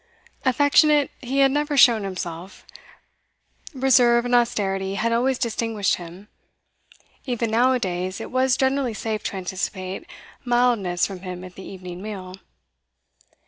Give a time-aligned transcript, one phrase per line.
[0.45, 2.65] Affectionate he had never shown himself;
[3.71, 6.27] reserve and austerity had always distinguished him.
[7.27, 10.09] Even now a days, it was generally safe to anticipate
[10.43, 12.33] mildness from him at the evening meal.